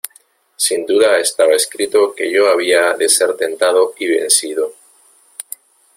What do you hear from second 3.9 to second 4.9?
y vencido.